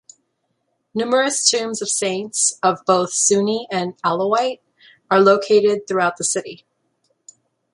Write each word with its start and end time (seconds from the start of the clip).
Numerous 0.95 1.47
tombs 1.47 1.79
of 1.79 1.87
saints, 1.87 2.57
of 2.63 2.79
both 2.87 3.13
Sunni 3.13 3.67
and 3.69 3.95
Alawite, 4.01 4.61
are 5.11 5.19
located 5.21 5.85
throughout 5.87 6.17
the 6.17 6.23
city. 6.23 6.65